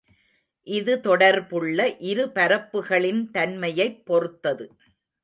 [0.67, 4.65] இது தொடர்புள்ள இரு பரப்புகளின் தன்மையைப் பொறுத்தது.